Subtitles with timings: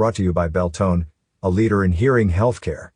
[0.00, 1.08] Brought to you by Beltone,
[1.42, 2.92] a leader in hearing healthcare.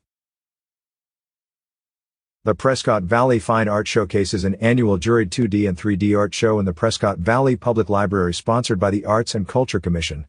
[2.44, 6.58] The Prescott Valley Fine Art Showcase is an annual juried 2D and 3D art show
[6.58, 10.26] in the Prescott Valley Public Library sponsored by the Arts and Culture Commission.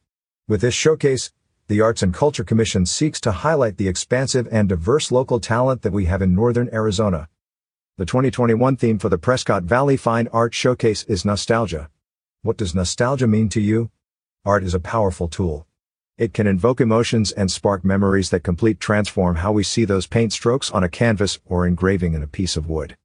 [0.49, 1.31] With this showcase,
[1.67, 5.93] the Arts and Culture Commission seeks to highlight the expansive and diverse local talent that
[5.93, 7.29] we have in northern Arizona.
[7.97, 11.89] The 2021 theme for the Prescott Valley Fine Art Showcase is Nostalgia.
[12.41, 13.91] What does nostalgia mean to you?
[14.43, 15.65] Art is a powerful tool.
[16.17, 20.31] It can invoke emotions and spark memories that complete transform how we see those paint
[20.31, 22.95] strokes on a canvas or engraving in a piece of wood.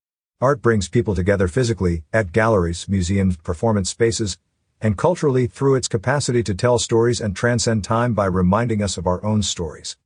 [0.40, 4.38] Art brings people together physically, at galleries, museums, performance spaces,
[4.80, 9.08] and culturally through its capacity to tell stories and transcend time by reminding us of
[9.08, 9.96] our own stories.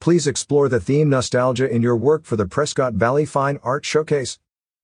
[0.00, 4.38] Please explore the theme nostalgia in your work for the Prescott Valley Fine Art Showcase.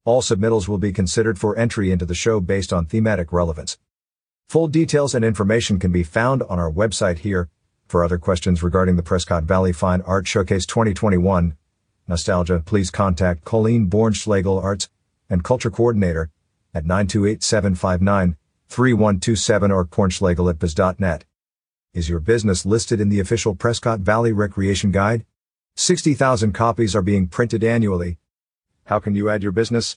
[0.05, 3.79] All submittals will be considered for entry into the show based on thematic relevance.
[4.53, 7.49] Full details and information can be found on our website here.
[7.87, 11.57] For other questions regarding the Prescott Valley Fine Art Showcase 2021,
[12.07, 14.91] Nostalgia, please contact Colleen Bornschlegel Arts
[15.31, 16.29] and Culture Coordinator
[16.75, 18.37] at 928-759-3127
[19.75, 21.25] or cornschlegel at biz.net.
[21.95, 25.25] Is your business listed in the official Prescott Valley Recreation Guide?
[25.77, 28.19] 60,000 copies are being printed annually.
[28.85, 29.97] How can you add your business?